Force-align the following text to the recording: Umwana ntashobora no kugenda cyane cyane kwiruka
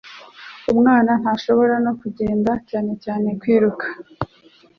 Umwana 0.71 1.11
ntashobora 1.21 1.75
no 1.85 1.91
kugenda 2.01 2.51
cyane 2.69 2.91
cyane 3.03 3.29
kwiruka 3.41 3.85